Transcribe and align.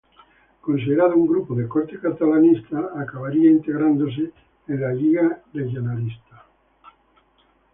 Considerado 0.61 1.15
un 1.15 1.27
grupo 1.27 1.53
de 1.53 1.67
corte 1.67 1.99
catalanista, 1.99 2.89
acabaría 2.95 3.51
integrándose 3.51 4.31
en 4.67 4.81
la 4.81 4.93
Lliga 4.95 5.43
Regionalista. 5.53 6.43